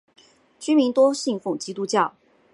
[0.57, 2.15] 居民多信奉基督教。